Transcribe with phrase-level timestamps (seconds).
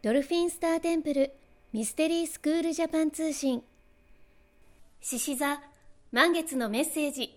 [0.00, 1.32] ドルフィンスターテンプル
[1.72, 3.64] ミステリースクールジャパン通信。
[5.00, 5.60] 獅子座
[6.12, 7.36] 満月のメッセージ。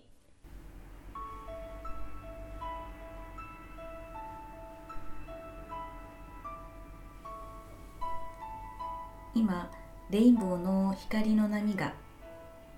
[9.34, 9.68] 今
[10.10, 11.94] レインボーの光の波が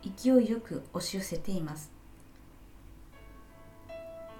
[0.02, 1.92] 勢いよく押し寄せています。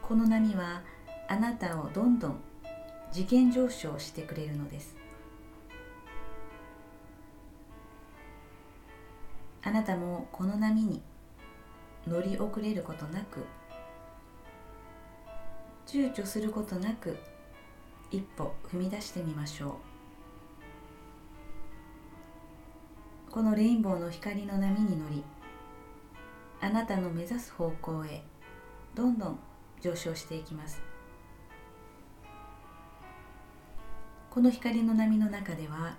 [0.01, 0.81] この波は
[1.29, 2.41] あなたをどんどん
[3.13, 5.05] 次元上昇してくれるのです。
[9.67, 11.03] あなたもこの波に
[12.07, 13.47] 乗り遅れることなく
[15.87, 17.17] 躊躇することなく
[18.11, 19.73] 一歩踏み出してみましょう。
[23.33, 25.25] このレインボーの光の波に乗り
[26.61, 28.23] あなたの目指す方向へ
[28.95, 29.39] どんどん
[29.81, 30.81] 上昇していきます。
[34.31, 35.97] この光の波の中では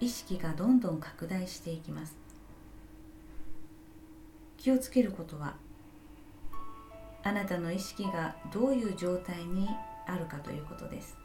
[0.00, 2.23] 意識がどんどん拡大していきます。
[4.64, 5.56] 気をつけることは
[7.22, 9.68] あなたの意識がどういう状態に
[10.06, 11.18] あるかということです。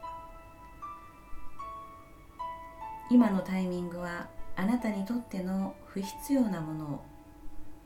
[3.09, 7.05] 今のタイミングはあなたにとっての不必要なものを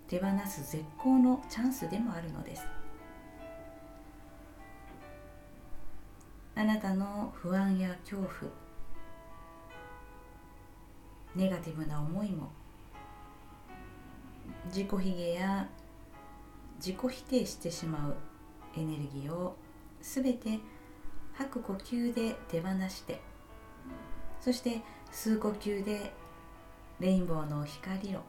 [0.08, 2.66] 手放す絶好のチャンスでもあるのです。
[6.56, 8.52] あなたの不安や恐怖
[11.36, 12.52] ネガティブな思いも
[14.74, 15.70] 自己卑下や
[16.78, 18.16] 自己否定してしまう
[18.76, 19.56] エネルギーを
[20.02, 20.58] すべて
[21.34, 23.22] 吐く呼吸で手放して
[24.42, 26.12] そして吸う呼吸で
[27.00, 28.22] レインボーの光を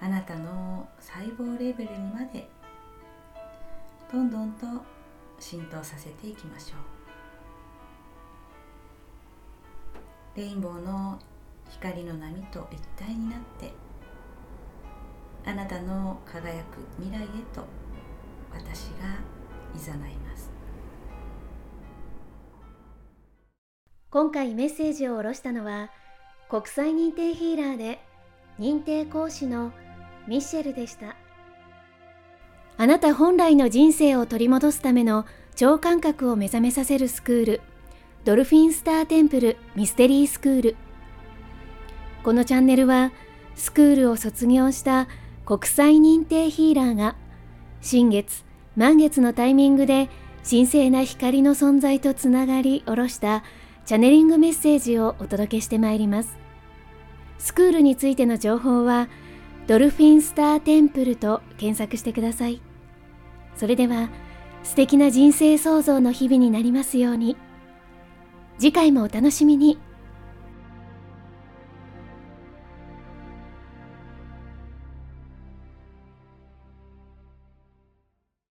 [0.00, 2.48] あなたの細胞レベルにまで
[4.10, 4.66] どんどんと
[5.38, 6.76] 浸透させていきましょ
[10.36, 10.38] う。
[10.38, 11.18] レインボーの
[11.70, 13.72] 光の波と一体になって
[15.54, 17.64] あなたの輝く未来へと
[18.52, 19.20] 私が
[19.72, 20.50] 誘います。
[24.10, 25.90] 今回メッセージを下ろしたのは
[26.50, 28.00] 国際認定ヒーラーで
[28.58, 29.70] 認定講師の
[30.26, 31.14] ミッシェルでした。
[32.76, 37.60] あなた本来の人生を取り戻すための超感覚を目覚めさせるスクール
[38.24, 40.76] ドルフィンスターテンプルミステリースクール。
[42.24, 43.12] このチャンネルは
[43.54, 45.06] スクールを卒業した
[45.46, 47.16] 国際認定ヒーラーが
[47.82, 48.44] 新月
[48.76, 50.08] 満月のタイミングで
[50.48, 53.44] 神聖な光の存在とつながり下ろした
[53.84, 56.38] チャネリングメッセージをお届けしてまいります。
[57.38, 59.08] スクールについての情報は
[59.66, 62.62] ドルフィンスターテンプルと検索してください。
[63.56, 64.08] それでは
[64.62, 67.36] 素敵な人生創造の日々になりますように。
[68.58, 69.78] 次回もお楽しみに。